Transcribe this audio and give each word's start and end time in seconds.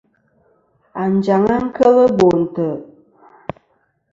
Anjaŋ-a 1.01 1.57
kel 1.75 1.97
Bo 2.17 2.27
ntè'. 2.39 2.75